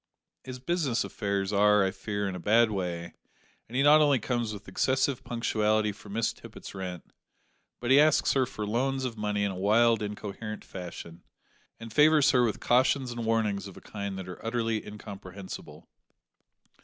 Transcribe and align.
His 0.43 0.57
business 0.57 1.03
affairs 1.03 1.53
are, 1.53 1.83
I 1.85 1.91
fear, 1.91 2.27
in 2.27 2.33
a 2.33 2.39
bad 2.39 2.71
way, 2.71 3.13
and 3.69 3.75
he 3.75 3.83
not 3.83 4.01
only 4.01 4.17
comes 4.17 4.51
with 4.51 4.67
excessive 4.67 5.23
punctuality 5.23 5.91
for 5.91 6.09
Miss 6.09 6.33
Tippet's 6.33 6.73
rent, 6.73 7.13
but 7.79 7.91
he 7.91 7.99
asks 7.99 8.33
her 8.33 8.47
for 8.47 8.65
loans 8.65 9.05
of 9.05 9.15
money 9.15 9.43
in 9.43 9.51
a 9.51 9.55
wild 9.55 10.01
incoherent 10.01 10.65
fashion, 10.65 11.21
and 11.79 11.93
favours 11.93 12.31
her 12.31 12.43
with 12.43 12.59
cautions 12.59 13.11
and 13.11 13.27
warnings 13.27 13.67
of 13.67 13.77
a 13.77 13.79
kind 13.79 14.17
that 14.17 14.27
are 14.27 14.43
utterly 14.43 14.83
incomprehensible. 14.83 15.87